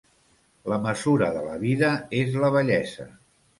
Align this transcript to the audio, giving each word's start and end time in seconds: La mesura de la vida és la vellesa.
La 0.73 0.79
mesura 0.85 1.27
de 1.37 1.45
la 1.49 1.59
vida 1.65 1.93
és 2.23 2.41
la 2.47 2.53
vellesa. 2.59 3.11